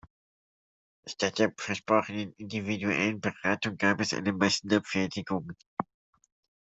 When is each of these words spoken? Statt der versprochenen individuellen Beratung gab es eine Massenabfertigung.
Statt 1.05 1.37
der 1.37 1.53
versprochenen 1.55 2.33
individuellen 2.37 3.21
Beratung 3.21 3.77
gab 3.77 4.01
es 4.01 4.13
eine 4.15 4.33
Massenabfertigung. 4.33 5.53